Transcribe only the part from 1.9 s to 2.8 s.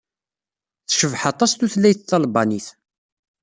talbanit.